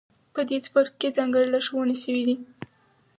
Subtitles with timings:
[0.33, 2.35] په دې څپرکو کې ځانګړې لارښوونې شوې دي.